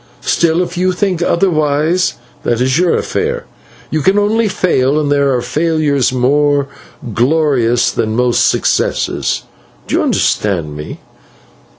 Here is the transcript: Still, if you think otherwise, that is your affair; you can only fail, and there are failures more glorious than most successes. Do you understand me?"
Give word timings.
Still, 0.25 0.63
if 0.63 0.77
you 0.79 0.93
think 0.93 1.21
otherwise, 1.21 2.15
that 2.41 2.59
is 2.59 2.79
your 2.79 2.95
affair; 2.97 3.45
you 3.91 4.01
can 4.01 4.17
only 4.17 4.47
fail, 4.47 4.99
and 4.99 5.11
there 5.11 5.31
are 5.31 5.43
failures 5.43 6.11
more 6.11 6.65
glorious 7.13 7.91
than 7.91 8.15
most 8.15 8.47
successes. 8.49 9.43
Do 9.85 9.93
you 9.97 10.01
understand 10.01 10.75
me?" 10.75 11.01